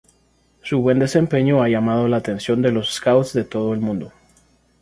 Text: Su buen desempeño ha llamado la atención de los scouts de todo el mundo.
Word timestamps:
Su 0.63 0.81
buen 0.81 0.97
desempeño 0.97 1.61
ha 1.61 1.69
llamado 1.69 2.07
la 2.07 2.17
atención 2.17 2.63
de 2.63 2.71
los 2.71 2.91
scouts 2.91 3.33
de 3.33 3.43
todo 3.43 3.71
el 3.71 3.81
mundo. 3.81 4.11